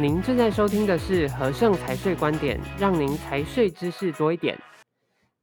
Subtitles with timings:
[0.00, 4.56] 您正在收听的是和盛财税观点，让您财税知识多一点。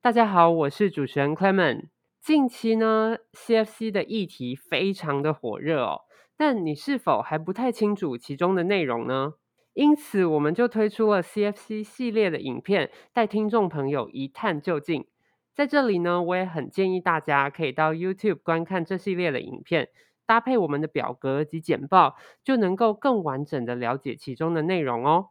[0.01, 1.89] 大家好，我是主持人 Clement。
[2.21, 6.03] 近期呢，CFC 的议题非常的火热哦，
[6.37, 9.33] 但你是否还不太清楚其中的内容呢？
[9.73, 15.05] 因此，我们就推出了 CFC 系列的影片，带听众朋友一探究竟。
[15.53, 19.89] 在这里呢，我也很建议大家可以到 YouTube 观看这系列的影片。
[20.25, 25.27] 搭配我们的表格及简报，就能够更完整的了解其中的内容哦。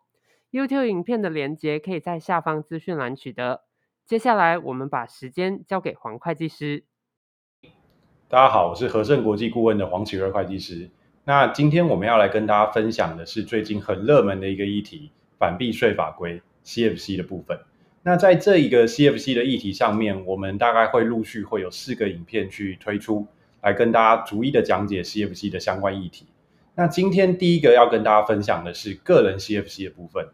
[0.51, 3.62] YouTube 影片的连接可以在下方资讯栏取得。
[4.07, 6.84] 接下来，我们把时间交给黄会计师。
[8.29, 10.91] 大家好，我是和盛国际顾问的黄启瑞会计师。
[11.25, 17.59] 那今天我们要来跟大家分享的是最近很热门的一个议题——反避税法规 （CFC） 的部分。
[18.03, 23.27] 那在这一个 CFC 的议题上面，我们大概会陆续会有四个影片去推出。
[23.65, 26.27] 来跟大家逐一的讲解 CFC 的相关议题。
[26.75, 30.29] 那今天第一个要跟大家分享的是个人 CFC 的部分，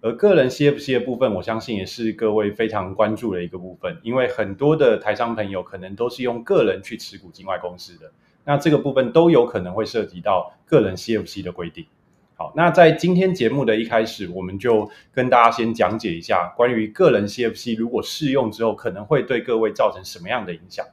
[0.00, 8.10] 而个人 CFC 的部分，我相信也是各位非常关注的一个部分，因为很多的台商朋友可能都是用个人去持股境外公司的，
[8.44, 11.86] 那这个部分都有可能会涉及到个人 CFC 的规定。
[12.34, 20.84] 好，那在今天节目的一开始，我们就跟大家先讲解一下关于个人 CFC 如果适用之后，可能会对各位造成什么样的影响。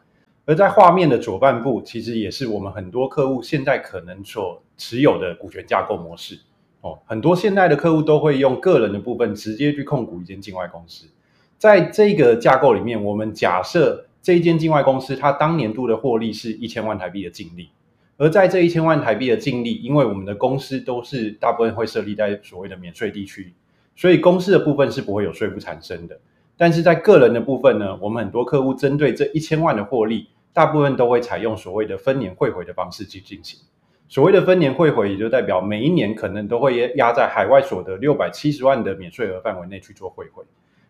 [0.49, 6.39] 而在画面的左半部，其实也是我们很多客户现在可能所持有的股权架构模式
[6.81, 6.97] 哦。
[7.05, 11.05] 很多现在的客户都会用个人的部分直接去控股一间境外公司。
[11.59, 17.69] 在这个架构里面，我们假设这一间境外公司它当年度的获利是一千万台币的净利，
[18.17, 23.53] 而在这一千万台币的净利，因为我们的公司都是大部分会设立在所谓的免税地区，
[23.95, 26.19] 所以公司的部分是不会有税负产生的。
[26.57, 30.27] 但是在个人的部分呢，我们很多客户针对这一千万的获利。
[30.53, 33.59] 大部分都会采用所谓的分年汇回的方式去进行。
[34.07, 40.43] 所谓的分年汇回，也就代表每一年可能都会压在海外所得六百七十万的免税额范围内去做汇回。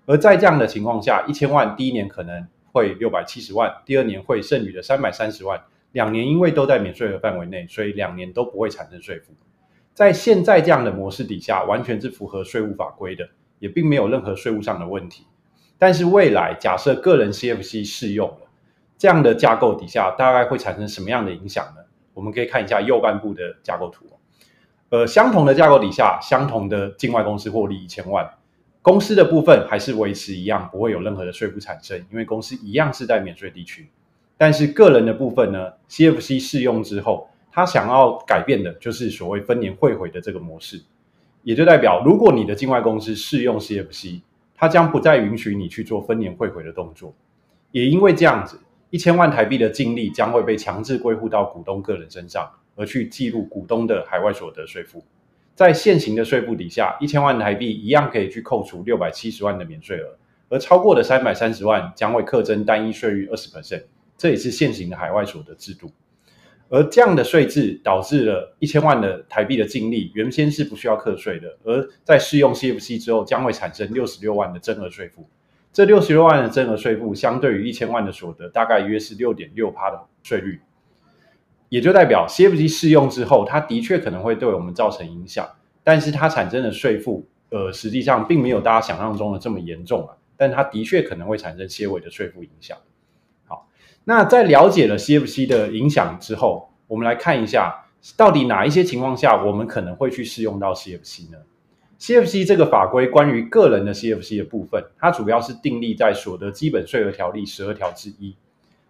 [0.06, 5.62] 而在这样的情况下，一千万第一年可能会六百七十万，第二年会剩余的三百三十万，
[5.92, 9.34] 两年因为都在免税额范围内，所以两年都不会产生税负。
[9.94, 13.28] 在现在这样的模式底下，完全是符合税务法规的，
[13.60, 15.26] 也并没有任何税务上的问题。
[15.78, 18.49] 但是未来假设个人 CFC 适用了。
[19.00, 21.82] 这样的架构底下，大概会产生什么样的影响呢？
[22.14, 24.06] 我们可以看一下右半部的架构图。
[24.90, 28.30] 呃，相同的架构底下，相同的境外公司获利一千万，
[28.82, 33.90] 公司的部分还是维持一样，不会有任何的税负产生，因为公司一样是在免税地区。
[34.36, 40.82] 但是个人的部分呢，CFC 适用之后，他想要改变的就是所谓分年汇回的这个模式，
[41.44, 44.22] 也就代表，如果你的境外公司适用 CFC，
[44.56, 47.14] 它将不再允许你去做分年汇回的动作。
[47.72, 48.60] 也因为这样子。
[48.90, 55.04] 一千万台币的净利将会被强制归户到股东个人身上，而去记录股东的海外所得税负。
[55.56, 60.18] 在现行的税负底下，一千万台币一样可以去扣除六百七十万的免税额，
[60.50, 63.84] 而超过的三百三十万将会课征单一税率二十 percent。
[64.18, 65.92] 这也是现行的海外所得制度。
[66.70, 75.28] 而这样的税制导致了一千万的台币的净利原先是不需要课税的，而在适用 CFC 之后，将会产生六十六万的增额税负。
[75.72, 80.62] 这六十六万的增额税负，相对于一千万的所得，大概约是六点六趴的税率，
[81.70, 85.48] 也就代表 CFC 适用之后，它的确可能会对我们造成影响，
[85.84, 92.76] 但是它产生的税负，呃，实际上并没有大家想象中的这么严重啊，但它的确可能会产生些微的税负影响。
[93.46, 93.68] 好，
[94.04, 97.86] 那在了解了 CFC 的影响之后，我们来看一下，
[98.18, 101.38] 到底哪一些情况下我们可能会去适用到 CFC 呢
[102.00, 108.36] ？CFC 这个法规关于个人的 CFC 的部分，它主要是订立在所得基本税额条例十二条之一，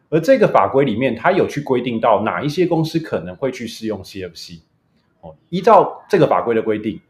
[0.09, 4.59] 而这个法规里面，它有去规定到哪一些公司可能会去适用 CFC。
[5.21, 7.01] 哦，依照这个法规的规定，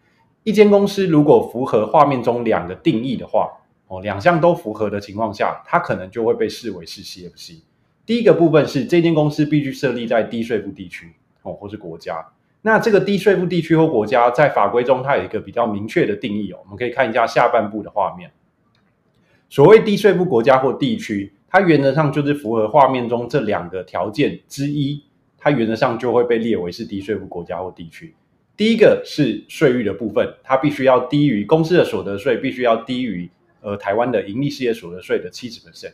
[0.44, 3.52] 一间公司如果符合画面中两个定义的话，
[3.88, 7.62] 哦，两项都符合的情况下，它可能就会被视为是 CFC。
[8.06, 11.14] 第一个部分是这间公司必须设立在低税负地区，
[11.44, 12.26] 哦，或是国家。
[12.62, 16.60] 那这个低税负地区或国家在法规中，它有一个比较明确的定义哦。
[16.64, 18.32] 我们可以看一下下半部的画面。
[19.50, 25.02] 所谓低税负国家或地区，它原则上就是符合画面中这两个条件之一，
[25.38, 28.14] 它原则上就会被列为是低税负国家或地区。
[28.58, 33.30] 第一个是税率的部分，它必须要低于公司的所得税，必须要低于
[33.62, 35.94] 呃台湾的盈利事业所得税的七十 percent。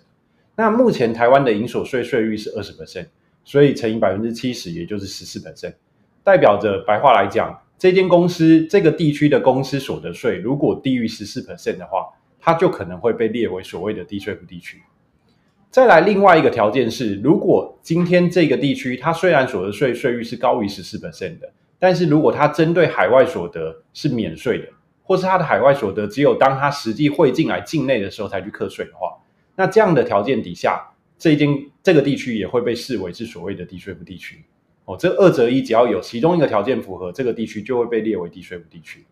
[0.56, 3.06] 那目前台湾的营所税税率是二十 percent，
[3.44, 5.76] 所以乘以百分之七十，也就是十四 percent。
[6.26, 14.82] 代表着白话来讲，这间公司这个地区的公司所得税如果低于十四 percent 的话，它就可能会被列为所谓的低税负地区。
[15.70, 24.68] 再来另外一个条件是，如果今天这个地区它虽然所得税税率是高于十四 percent 的，但是如果它针对海外所得是免税的，
[25.04, 29.16] 或是它的海外所得只有当它实际汇进来境内的时候才去课税的话，
[29.56, 30.82] 那这样的条件底下，
[31.20, 34.44] 这间这个地区也会被视为是所谓的低税负地区。
[34.86, 39.06] 哦，这二择一，只要有其中一个条件符合，这个地区就会被列为低税负地区。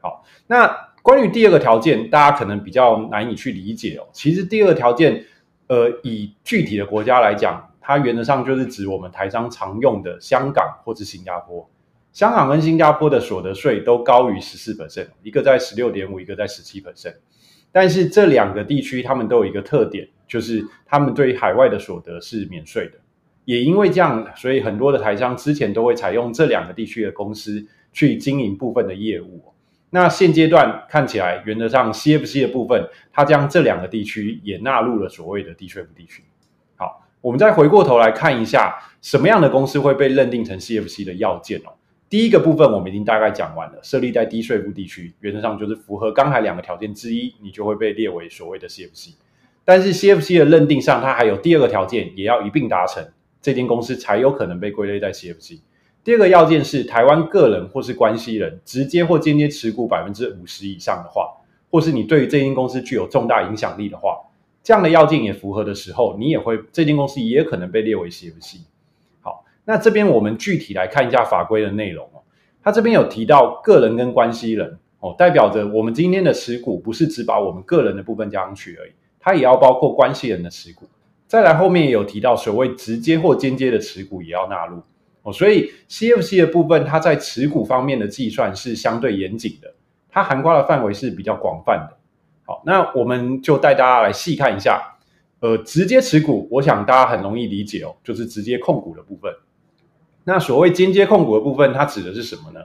[0.00, 0.66] 好，那
[1.02, 4.08] 关于第二个条件，大家可能比较难以去理解哦。
[4.12, 5.24] 其实第二个条件，
[5.66, 11.68] 呃，以具体的国家来讲，它原则上就是指我们台商常用的香港或是新加坡。
[12.12, 17.16] 香港跟新加坡的所得税都高于十四 percent，一个在十六点五，一个在十七 percent。
[17.72, 22.98] 但是这两个地区，他们都有一个特点，就是他们对海外的所得是免税的。
[23.44, 29.42] 也因为这样，所以很多的台商之前都会采用这两个地区的公司去经营部分的业务。
[29.90, 36.24] 那现阶段看起来，原则上 CFC 的部分，它将这两个地区也纳入了所谓的低税负地区。
[36.74, 41.72] 好，我们再回过头来看一下，什么样的公司会被认定成 CFC 的要件哦。
[42.08, 49.14] 第一个部分我们已经大概讲完了，设立在低税负地区，原则上就是符合刚才两个条件之一，你就会被列为所谓的 CFC。
[49.64, 53.04] 但是 CFC 的认定上，它还有第二个条件，也要一并达成。
[53.44, 55.60] 这间公司才有可能被归类在 CFC。
[56.02, 61.28] 第二个要件是，台湾个人或是关系人直接或间接持股百分之五十以上的话，
[61.70, 64.18] 或是你对于这间公司具有重大影响力的话，
[64.62, 68.60] 这样的要件也符合的时候，你也会这间公司也可能被列为 CFC。
[69.20, 72.22] 好，那这边我们具体来看一下法规的内容哦。
[72.62, 80.86] 它这边有提到个人跟关系人哦，代表着我们今天的持股不是只把我们个人的部分加上去而已，它也要包括关系人的持股。
[81.26, 84.82] 再来后面也有提到，所谓直接或间接的持股也要纳入
[85.22, 89.74] 哦，所以 CFC 的部分，它在持股方面的计算是相对严谨的，
[90.10, 91.96] 它涵盖的范围是比较广泛的。
[92.44, 94.98] 好，那我们就带大家来细看一下，
[95.40, 99.32] 呃，直接持股，我想大家很容易理解哦，就是直接控股的部分。
[100.24, 102.60] 那所谓间接控股的部分，它指的是什么呢？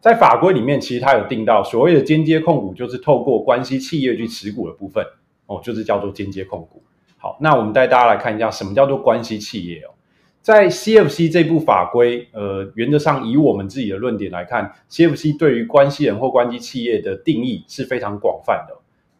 [0.00, 5.02] 在法规里面，其实它有定到，所谓的间接控股，就是透过关系企业去持股的部分
[5.46, 6.82] 哦，就是叫做间接控股。
[7.22, 9.94] 好，那我们带大家来看一下什么叫做关系企业哦。
[10.40, 18.76] 在 CFC 这部法规，呃，原则上以我们自己的论点来看，CFC 对于关系人或关系企业的定义是非常广泛的，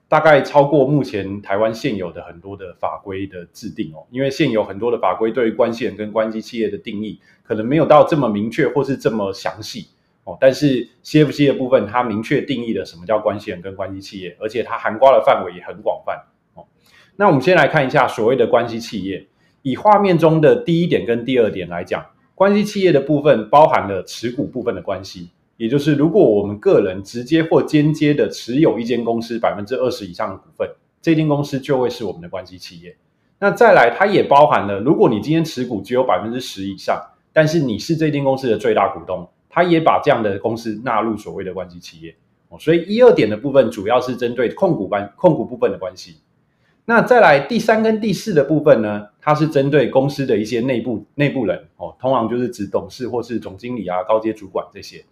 [0.09, 4.05] 大概超过目前台湾现有的很多的法规的制定哦。
[4.11, 9.87] 因为现有很多的法规对于关系人跟关系企业的定义可能没有到这么明确或是这么详细
[10.25, 10.37] 哦。
[10.41, 16.21] 但是 CFC 的部分，它明确定义了什么叫关系人跟关系企业，而且它涵盖的范围也很广泛。
[17.17, 19.27] 那我们先来看一下所谓的关系企业。
[19.63, 22.05] 以画面中的第一点跟第二点来讲，
[22.35, 30.69] 关系企业的部分包含了持股部分的关系，也就是如果我们个人直接或间接的持有一间公司百分之二十以上的股份，
[31.01, 32.97] 这间公司就会是我们的关系企业。
[33.39, 37.01] 那再来，它也包含了如果你今天持股只有百分之十以上，
[37.33, 42.15] 但是你是这间公司的最大股东，它也把这样的公司纳入所谓的关系企业。
[42.59, 46.17] 所以一二点的部分主要是针对控股关控股部分的关系。
[46.85, 55.05] 那再来第三跟第四的部分呢，它是针对公司的一些内部内部人哦，通常就是指董事或是总经理啊、高阶主管这些。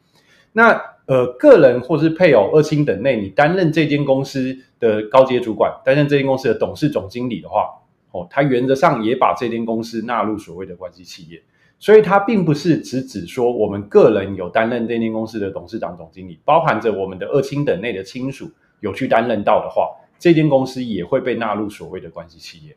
[0.53, 7.69] 那呃，个人或是配偶、二亲等内，你担任这间公司的高阶主管，担任这间公司的董事、总经理的话，
[8.11, 11.41] 哦，它原则上也把这间公司纳入所谓的关系企业。
[11.79, 18.51] 所以它并不是只指说我们个人有担任这间公司的董事长、总经理，包含着我们的二亲等内的亲属
[18.81, 19.89] 有去担任到的话。
[20.21, 22.77] 这间公司也会被纳入所谓的关系企业，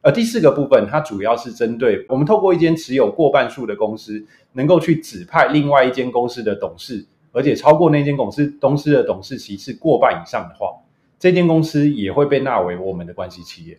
[0.00, 10.72] 而第四个部分，它主要是针对我们透过一间持有过半数的公司，能够去指派另外一间公司的董事，而且超过那间公司公司的董事席是过半以上的话，
[11.18, 13.78] 这间公司也会被纳为我们的关系企业。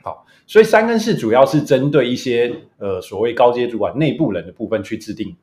[0.00, 5.36] 好，所以三跟四主要是针对一些呃所谓高阶主管内部人的部分去制定。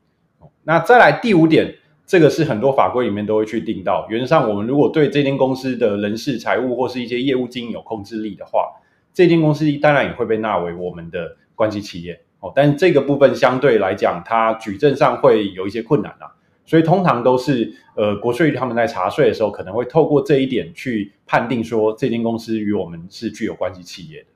[0.63, 1.75] 那再来第五点。
[2.05, 4.05] 这个是很多法规里面都会去定到。
[4.09, 8.69] 原则上，我们如果对这间公司的人事、财务或是一些业务经营有控制力的话，
[9.13, 12.19] 这间公司当然也会被纳为我们的关系企业。
[12.39, 16.27] 哦，但这个部分相对来讲，它举证上会有一些困难啊。
[16.65, 24.27] 所以通常都是呃国税局他们在查税的时候，可能会透过这一点去判定说这间公司与我们是具有关系企业的。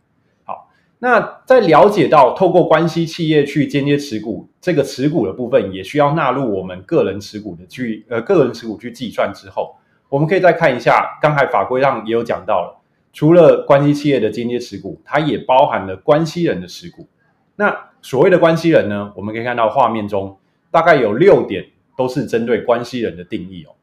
[1.00, 9.76] 那在了解到透过关系企业去间接持股这个持股的部分，也需要纳入我们个人持股的去呃个人持股去计算之后，
[10.10, 12.82] 我们可以再看一下，刚才法规上也有讲到了，
[13.14, 17.08] 除了关系企业的间接持股，它也包含了关系人的持股。
[17.56, 20.36] 那所谓的关系人呢，我们可以看到画面中
[20.72, 21.64] 大概有六点
[21.96, 23.77] 都是针对关系人的定义哦。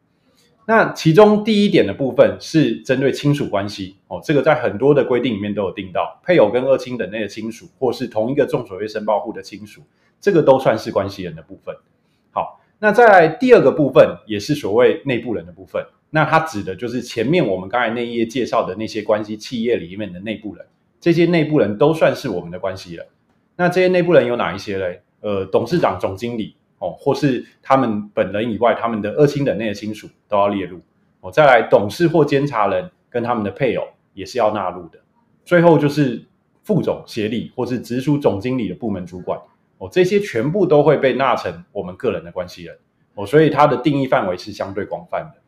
[0.67, 9.83] 那其中第一点的部分是针对亲属关系哦，这个在很多的规定里面都有定到，配偶跟二亲等内的亲属，或是同一个综所税申报户的亲属，
[10.21, 11.77] 这个都算是关系人的部分。
[12.31, 20.65] 好，那再来第二个部分，也是所谓内部人的部分，那它指的就是前面我们刚才那一页介绍的那些关系企业里面的内部人，
[20.99, 23.07] 这些内部人都算是我们的关系人。
[23.57, 25.03] 那这些内部人有哪一些嘞？
[25.21, 30.79] 呃，董事长、总经理哦，或是他们本人以外，他们的二亲等内的亲属都要列入
[31.23, 31.31] 哦。
[31.31, 34.99] 再来，董事或监察人跟他们的配偶也是要纳入的。
[35.47, 36.23] 最后就是
[36.63, 39.41] 副总、协理或是直属总经理的部门主管
[39.79, 42.77] 哦，这些全部都会被纳成我们个人的关系人
[43.15, 43.25] 哦。
[43.25, 45.41] 所以它的定义范围是相对广泛的。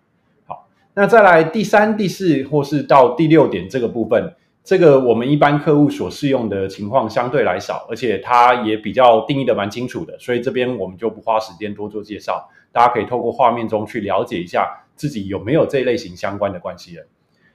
[0.46, 4.34] 好，那再来第三、第四或是到第六点这个部分。
[4.66, 17.06] 这个我们一般客户所适用的情况相对来少，而且它也比较定义的蛮清楚的，所以这边我们就不花时间多做介绍，大家可以透过画面中去了解一下自己有没有这类型相关的关系人。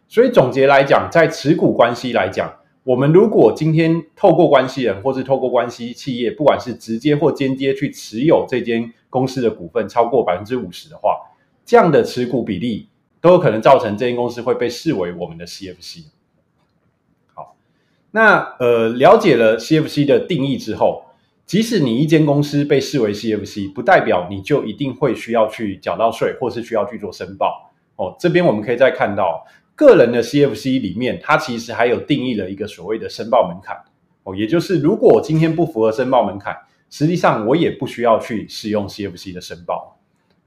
[0.08, 2.50] 所以总结来讲，在持股关系来讲，
[2.86, 11.20] 我们如果今天透过关系人或是透过关系企业，不管是直接或间接去持有这间公司的股份超过百分之五十的话，
[11.66, 12.88] 这样的持股比例
[13.20, 16.06] 都有可能造成这间公司会被视为我们的 CFC。
[18.12, 21.06] 那呃，了解了 CFC 的定义之后，
[21.46, 28.14] 即使你一间公司被视为 CFC，不代表你就一定会需要去缴到税，或是需要去做申报哦。
[28.20, 33.78] 这边我们可以再看到，个人的 CFC 里面，它其实还有定义了一个所谓的申报门槛
[34.24, 36.56] 哦，也就是如果我今天不符合申报门槛，
[36.90, 39.98] 实际上我也不需要去使用 CFC 的申报。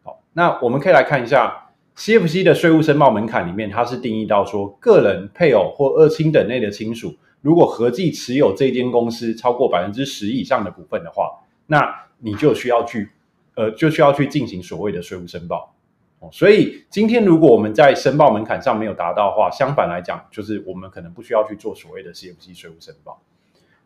[0.03, 7.17] 好，那我们可以来看一下 CFC 的税务申报门槛里面，它是定义到说，个人、配偶或二亲等内的亲属。
[7.45, 11.31] 如果合计持有这间公司超过百分之十以上的股份的话，
[11.67, 13.11] 那你就需要去，
[13.55, 15.75] 呃，就需要去进行所谓的税务申报。
[16.21, 23.21] 哦，所以今天如果我们在申报门槛上没有达到的话，相反来讲，就是我们可能不需要去做所谓的 CFC 税务申报。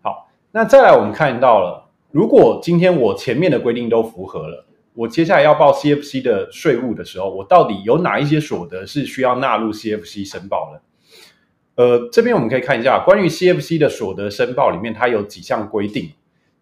[0.02, 10.80] 好，那再来我们看到了，如果今天我前面的规定都符合了，我接下来要报 CFC 的税务的时候，我到底有哪一些所得是需要纳入 CFC 申报的？
[11.78, 16.10] 呃，这边我们可以看一下关于 CFC 的所得申报里面，它有几项规定。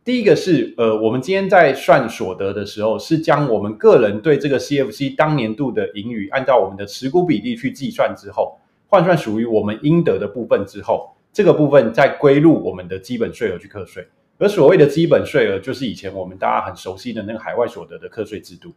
[0.05, 8.59] 第一个是，呃，我们今天在算所得的时候，是将我们个人对这个 CFC 当年度的盈余，按照我们的持股比例去计算之后，
[8.89, 14.07] 换算属于我们应得的部分之后，这个部分再归入我们的基本税额去课税。
[14.37, 18.75] 而所谓的基本税额，就是以前我们大家很熟悉的那个海外所得的课税制度。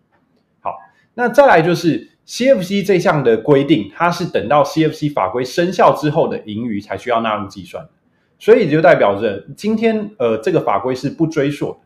[0.62, 0.78] 好，
[1.20, 2.08] 那再来就是。
[2.30, 7.84] CFC 这项的规定，它是等到 CFC 法规生效之后的盈余才需要纳入计算，
[8.38, 11.78] 所以就代表着今天呃这个法规是不追溯的。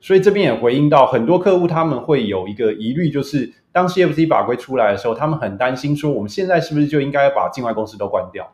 [0.00, 8.52] 所以这边也回应到很多客户他们会有一个疑虑，就是当 CFC 法规出来的时候，他们很担心说我们现在是不是就应该把境外公司都关掉？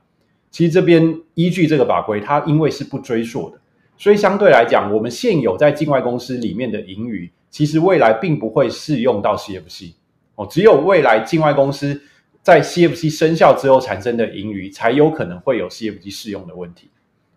[0.51, 3.59] 其实这边依据这个法规，它因为是不追溯的，
[3.97, 9.95] 所以相对来讲，我们现有在境外公司里面的盈余，其实未来并不会适用到 CFC。
[10.41, 12.01] 哦只有未来境外公司
[12.41, 16.89] 在 CFC 生效之后产生的盈余，才有可能会有 CFC 适用的问题。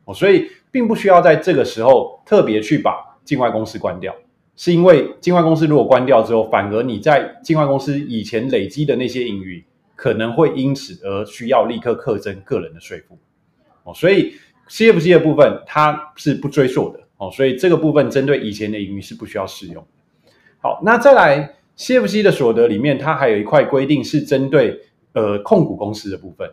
[0.05, 2.95] 哦，所以并不需要在这个时候特别去把
[3.25, 4.15] 境外公司关掉，
[4.55, 9.61] 是因为境外公司如果关掉之后，反而你在境外公司以前累积的那些盈余，
[9.97, 13.17] 可能会因此而需要立刻课征个人的税负。
[13.83, 14.33] 哦，所以
[14.69, 17.01] CFC 的部分它是不追溯的。
[17.17, 20.31] 哦，所以这个部分针对以前的盈余是不需要适用的。
[20.61, 21.55] 好，那再来。
[21.77, 24.79] CFC 的所得里面，它还有一块规定是针对
[25.13, 26.47] 呃控股公司的部分。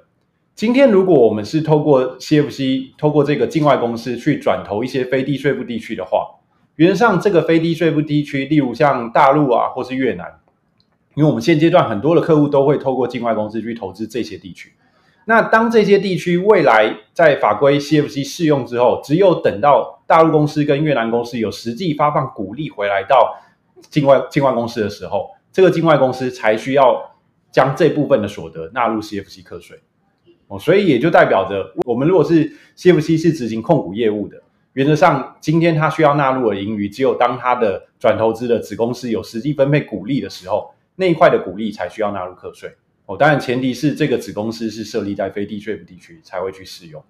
[0.54, 6.26] 今天如果我们是透过 CFC，透过这个境外公司去转投一些非低税负地区的话，
[6.76, 10.26] 原则上这个非低税负地区，例如像大陆啊，或是越南，
[11.14, 14.72] 因为我们现阶段很多的客户都会透过境外公司去投资这些地区。
[15.26, 23.36] 那当这些地区未来在法规 CFC 适用之后，只有等到大陆公司跟越南公司有实际发放股利回来到。
[23.88, 27.00] 境外境外公司的时候，这个境外公司才需要
[27.50, 29.80] 将这部分的所得纳入 CFC 课税
[30.48, 42.72] 哦，所以也就代表着，我们如果是 CFC 是执行控股业务的，原则上今天它需要纳入的盈余，只有当它的转投资的子公司有实际分配股利的时候，那一块的股利才需要纳入课税
[43.06, 43.16] 哦。
[43.16, 47.02] 当然前提是这个子公司是设立在非低税负地区才会去适用。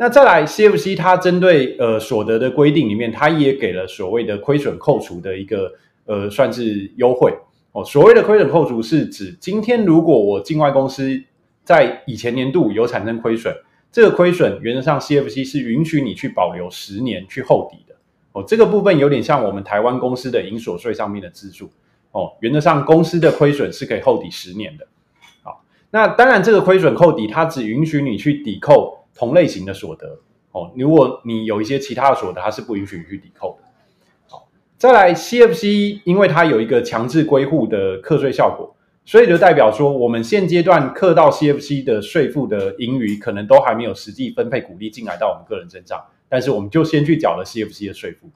[0.00, 5.72] 那再来，CFC 它针对呃所得的规定里面，它也给了所谓的亏损扣除的一个
[6.06, 7.34] 呃算是优惠
[7.72, 7.84] 哦。
[7.84, 11.20] 所谓的亏损扣除是指，今天如果我境外公司
[11.64, 13.52] 在以前年度有产生亏损，
[13.90, 17.96] 这个亏损原则上 CFC 是允许你去保留十年去后抵的
[18.30, 18.44] 哦。
[18.46, 21.68] 这个部分有点像我们台湾公司的营所税上面的资助
[22.12, 22.34] 哦。
[22.38, 24.86] 原则上公司的亏损是可以后抵十年的。
[25.42, 28.96] 好，那当然这个亏损扣抵它只允许你去抵扣。
[29.18, 30.16] 同类型的所得
[30.52, 33.68] 哦，如果你有一些其他的所得，它是不允许你去抵扣的。
[34.28, 34.48] 好，
[34.78, 48.30] 再来，CFC 因为它有一个强制归户的课税效果，所以就代表说，我们现阶段课到 CFC 的税负的盈余，可能都还没有实际分配股利进来到我们个人身上，但是我们就先去缴了 CFC 的税负。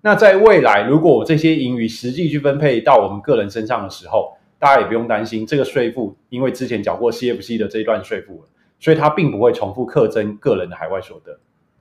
[0.00, 11.38] 那在未来，如果这些盈余实际去分配到我们个人身上的时候，大家也不用担心这个税负，因为之前缴过 CFC 的这一段税负了，所以它并不会重复课征个人的海外所得。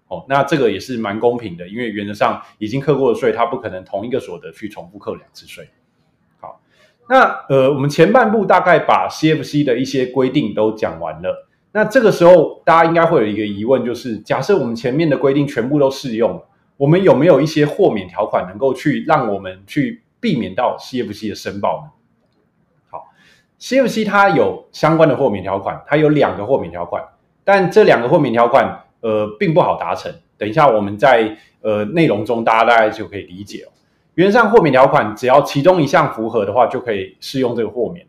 [0.10, 5.68] 哦，那这个也是蛮公平的，因为原则上已经课过的税，它不可能同一个所得去重复课两次税。
[6.40, 6.62] 好，
[7.10, 11.50] 那呃，我们前半部大概把 CFC 的一些规定都讲完了。
[11.74, 16.42] 那这个时候大家应该会有一个疑问，就是假设我们前面的规定全部都适用，
[16.78, 21.92] 我们有没有一些豁免条款能够去让我们去避免到 CFC 的申报呢？
[23.60, 27.04] ，CFC 它有相关的豁免条款，它有两个豁免条款，
[27.44, 28.84] 但这两个豁免条款。
[29.00, 30.12] 呃，并不好达成。
[30.40, 33.70] 等一下，我们在呃内容中，大家大概就可以理解哦。
[34.16, 38.04] 原上豁免条款，只要其中一项符合的话，就可以适用这个豁免。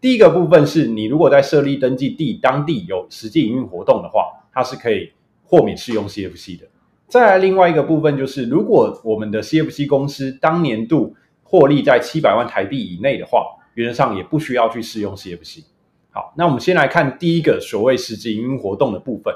[0.00, 5.12] 第一个部分是你如果在设立登记地当地有实际营运活动的话，它是可以
[5.44, 6.66] 豁免适用 CFC 的。
[7.06, 15.64] 再来另外一个部分就是，如果我们的 CFC 公司当年度获利在七百万台币以内的话，原则上也不需要去适用 CFC。
[16.10, 19.34] 好，那我们先来看第一个所谓实际营运活动的部分。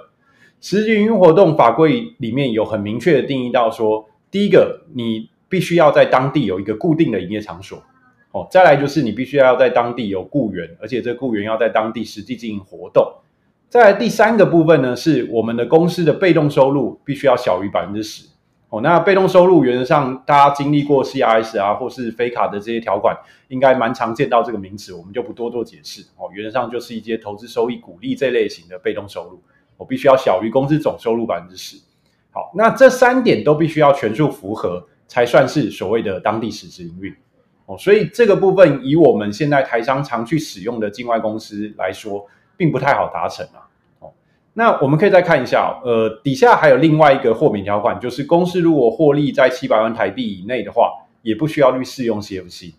[0.61, 7.83] 实际营运活动法规里面有很明确的定义到说，第一个，你必须要在当地有一个固定的营业场所，
[8.33, 13.07] 哦，再来就是你必须要在当地有雇员，而且这雇员要在当地实际进行活动。
[13.69, 18.27] 再来第三个部分呢，是我们的公司的被动收入必须要小于百分之十，
[18.69, 23.17] 哦，那被动收入原则上大家经历过 CIS 啊或是非卡的这些条款，
[23.49, 29.41] 应该蛮常见到这个名词，我们就不多做解释，哦，原则上就是一些投资收益、股利这类型的被动收入。
[29.77, 31.77] 我必须要小于公司总收入百分之十，
[32.33, 37.15] 好，那这三点都必须要全数符合，才算是所谓的当地实质营运
[37.67, 37.77] 哦。
[37.79, 43.69] 所以这个部分以我们现在台商常去使用的境外公司来说，并不太好达成啊。
[44.59, 50.91] 那我们可以再看一下，呃，底下还有另外一个豁免条款，就是公司如果获利在七百万台币以内的话，
[51.21, 52.73] 也不需要去适用 CFC。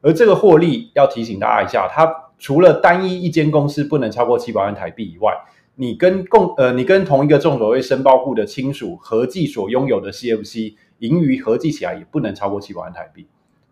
[0.00, 5.32] 而这个获利要提醒大家一下，它除了单一一间公司不能超过七百万台币以外，
[5.74, 13.26] 你跟共呃，你跟同一个综所谓申报户的亲属合计所拥有的 CFC 盈余合计起来也不能超过七百万台币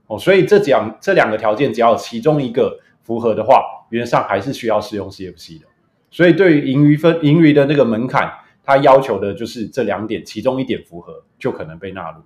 [0.09, 5.67] 哦，所以这讲这两个条件只要其中一个符合的话，原则上还是需要适用 CFC 的。
[6.13, 8.31] 所以对于盈余分盈余的那个门槛，
[8.63, 12.19] 它要求的就是这两点，其中一点符合就可能被纳入。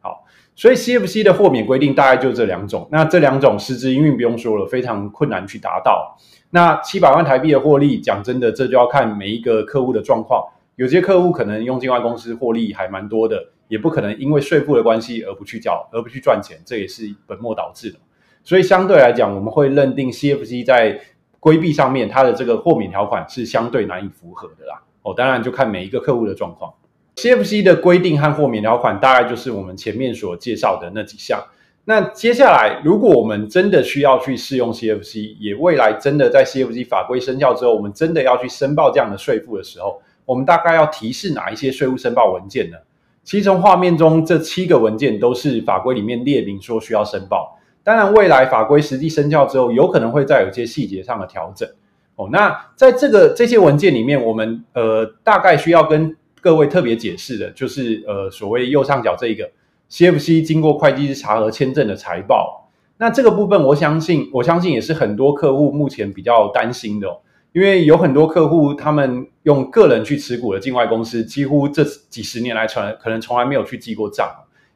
[0.00, 0.24] 好，
[0.54, 6.16] 所以 CFC 的豁免规定大概就这两种，那这两种实质营运不用说了，非常困难去达到。
[6.50, 10.46] 那七百万台币的获利，讲真的，这就要看每一个客户的状况。
[10.76, 17.98] 有些客户可能用境外公司获利还蛮多的，也不可能因为税负的关系而不去缴，而不去赚钱，这也是本末倒置的。
[18.44, 21.00] 所以相对来讲，我们会认定 CFC 在
[21.42, 24.80] 规避上面，它的这个豁免条款是相对难以符合的啦。
[25.02, 26.72] 哦，当然就看每一个客户的状况。
[27.16, 31.42] CFC 的规定和豁免条款，大概就是我们前面所介绍的那几项。
[31.84, 42.76] 那接下来，如果我们真的需要去适用 CFC，也未来真的在 CFC 法规生效之后，我们真的要去申报这样的税负的时候，我们大概要提示哪一些税务申报文件呢？
[43.24, 47.58] 其实从画面中这七个文件都是法规里面列明说需要申报。
[47.84, 51.68] 当然，未来法规实际生效之后，有可能会再有一些细节上的调整。
[52.16, 59.50] 哦，那在这个这些文件里面，我们呃大概需要跟各位特别解释的，就是呃所谓右上角这一个。
[59.90, 67.18] CFC 经过会计师查核签证的财报，那这个部分我相信，我相信也是很多客户目前比较担心的哦，
[67.52, 74.30] 因为有很多客户他们用个人去持股的境外公司，几乎这几十年来从可能从来没有去记过账，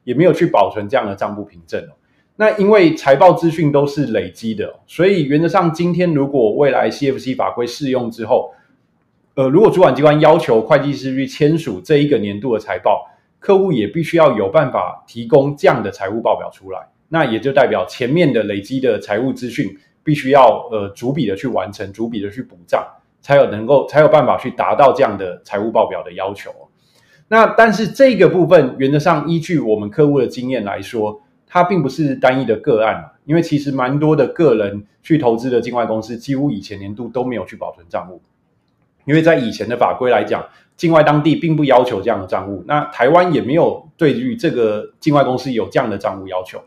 [0.05, 1.97] 也没有去保存这样的账簿凭证哦。
[2.37, 8.53] 那因为财报资讯都是累积的，所以原则上今天如果未来 CFC 法规适用之后，
[9.35, 13.11] 呃，如果主管机关要求会计师去签署这一个年度的财报。
[13.39, 19.69] 客户也必须要有办法提供这样的财务报表出来，那也就代表前面的累积的财务资讯
[20.03, 22.85] 必须要呃逐笔的去完成，逐笔的去补账，
[23.21, 26.51] 才有能够才有办法去达到这样的财务报表的要求。
[27.29, 38.21] 那但是这个部分原则上依据我们客户的经验来说，它并不是单一的个案，因为其实蛮多的个人去投资的境外公司，几乎以前年度都没有去保存账务，
[39.05, 40.45] 因为在以前的法规来讲。
[40.77, 46.61] 境外当地并不要求这样的账务，那台湾也没有对于这个境外公司有这样的账务要求，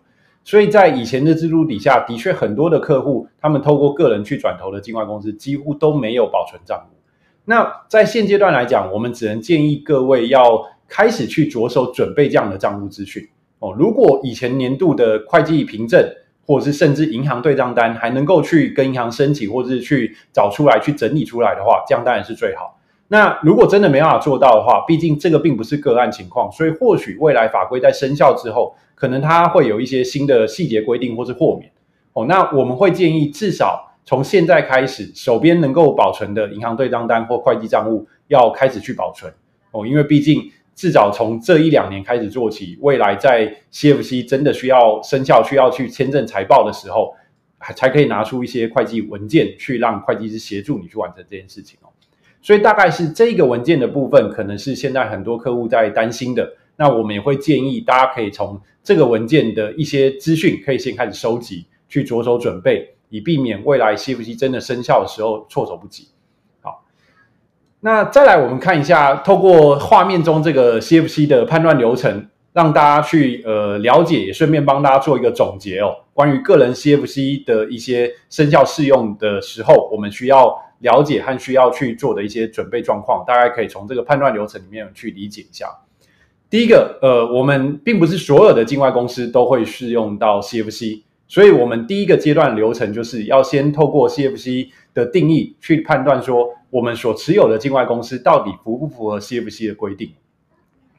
[0.43, 6.97] 所以在以前的制度底下，的确很多的客户他们透过个人去转投的境外公司几乎都没有保存账务。
[7.45, 13.73] 那在现阶段来讲，我们只能建议各位要开始去着手准备这样的账务资讯，哦。
[13.77, 16.03] 如果以前年度的会计凭证，
[16.45, 22.79] 或者是甚至银行对账单还能够去跟银行申请，或者是去找出来、去整理出来的话，这样当然是最好。
[23.09, 31.71] 那如果真的没办法做到的话，毕竟这个并不是个案情况，所以或许未来法规在生效之后，可能它会有一些新的细节规定或是豁免。
[32.13, 39.31] 哦，那我们会建议至少从现在开始，手边能够保存的银行对账单或会计账务要开始去保存。
[39.69, 40.51] 哦，因为毕竟。
[40.79, 47.13] 至少从这一两年开始做起，未来在 CFC 真的需要生效、需要去签证财报的时候，
[47.57, 51.91] 还才可以拿出一些会计文件去让会计师协助你去完成这件事情哦。
[52.41, 56.49] 所以大概是这个文件的部分，可能是现在很多客户在担心的。
[56.77, 66.07] 那我们也会建议大家可以从这个文件的一些资讯，可以先开始收集，去着手准备，以避免未来 CFC 真的生效的时候措手不及。
[67.81, 75.95] 那再来，我们看一下，透过画面中这个 CFC 的判断流程，让大家去呃了解，也顺便帮大家做一个总结哦。
[76.13, 85.67] 关于个人 CFC 的一些生效适用的时候，我们需要了解和需要去做的一些准备状况，大家可以从这个判断流程里面去理解一下。
[86.49, 96.49] 第一个，呃，我们并不是所有的境外公司都会适用到 CFC，所以我们第一个阶段流程就是要先透过 CFC 的定义去判断说。
[96.69, 100.11] 我们所持有的境外公司到底符不符合 CFC 的规定？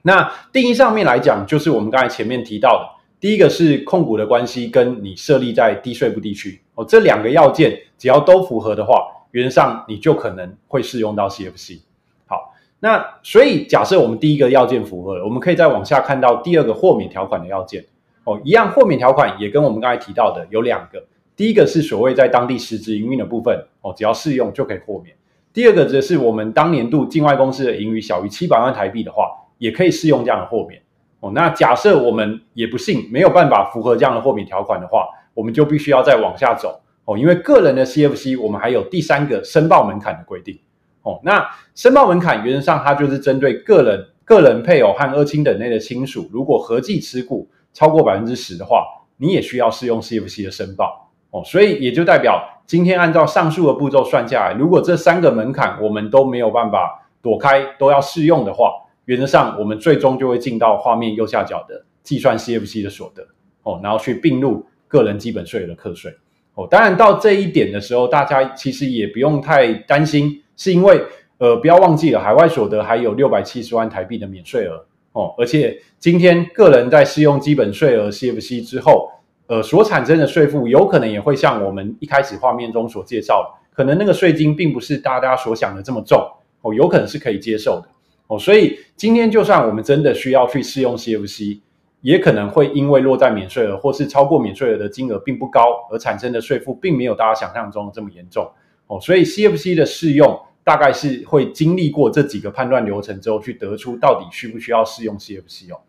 [0.03, 8.95] 那定义上面来讲，就是我们刚才前面提到的，第一个是控股的关系跟你设立在低税部地区哦，这两个要件只要都符合的话，
[9.33, 11.81] 原则上你就可能会适用到 CFC。
[12.27, 17.85] 好，那所以假设我们第一个要件符合了，我们可以再往下看到第二个豁免条款的要件
[18.25, 21.05] 哦，一样豁免条款也跟我们刚才提到的有两个，
[21.37, 25.15] 第一个是所谓在当地实质营运的部分哦，只要适用就可以豁免。
[25.53, 30.81] 第二个则是我们当年度境外公司的盈余小于七百万台币的话，也可以适用这样的豁免
[31.19, 31.33] 哦。
[31.35, 37.19] 那假设我们也不幸没有办法符合这样的豁免条款的话，我们就必须要再往下走哦。
[37.19, 40.57] 因为个人的 CFC，我们还有第三个申报门槛的规定
[41.03, 41.21] 哦。
[41.25, 48.87] 那申报门槛原则上它就是针对个人、个人配偶和二亲等内的亲属，如果合计持股超过百分之十的话，
[49.17, 51.43] 你也需要适用 CFC 的申报哦。
[51.45, 52.41] 所以也就代表。
[52.71, 58.71] 今天按照上述的步骤算下来，如果这三个门槛我们都没有办法躲开，都要适用的话，
[59.07, 63.27] 原则上我们最终就会进到画面右下角的计算 CFC 的所得
[63.65, 66.15] 哦，然后去并入个人基本税额的课税
[66.55, 66.65] 哦。
[66.71, 71.03] 当然到这一点的时候，大家其实也不用太担心，是因为
[71.39, 79.11] 呃不要忘记了海外所得还有六百七十万台币的免税额哦，而且今天个人在适用基本税额 CFC 之后。
[79.51, 86.25] 呃，所产生的税负有可能也会像我们一开始画面中所介绍的，可能那个税金并不是大家所想的这么重
[86.61, 87.89] 哦，有可能是可以接受的
[88.29, 88.39] 哦。
[88.39, 91.59] 所以今天就算我们真的需要去适用 CFC，
[92.01, 98.49] 也可能会因为落在免税额或是超过免税额的金额并不高，而产生的税负并没有大家想象中的这么严重
[98.87, 99.01] 哦。
[99.01, 105.81] 所以 CFC 的适用大概是会经历过这几个判断流程之后，去得出到底需不需要适用 CFC 哦。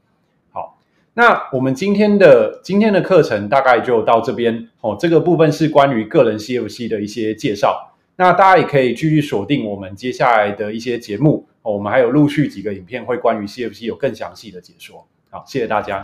[1.13, 4.95] 那我们今天的今天的课程大概就到这边哦。
[4.99, 7.93] 这个部分是关于个人 CFC 的一些介绍。
[8.15, 11.73] 那大家也可以继续锁定我们接下来的一些节目哦。
[11.73, 15.05] 我们还有陆续几个影片会关于 CFC 有更详细的解说。
[15.29, 16.01] 好，谢谢大家。